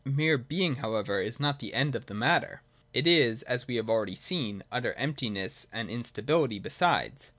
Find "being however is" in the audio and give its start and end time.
0.39-1.39